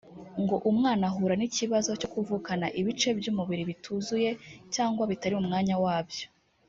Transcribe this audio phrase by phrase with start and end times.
[0.43, 4.29] ngo umwana ahura n’ikibazo cyo kuvukana ibice by’umubiri bituzuye
[4.73, 6.27] cyangwa bitari mu mwanya wabyo